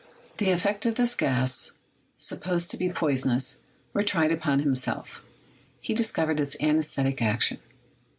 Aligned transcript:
The 0.39 0.49
effects 0.49 0.87
of 0.87 0.95
this 0.95 1.13
gas, 1.13 1.73
supposed 2.17 2.71
to 2.71 2.77
be 2.77 2.89
poisonous, 2.89 3.57
were 3.93 4.01
tried 4.01 4.31
upon 4.31 4.57
himself. 4.61 5.23
He 5.79 5.93
discovered 5.93 6.39
its 6.39 6.57
anesthetic 6.59 7.21
action. 7.21 7.59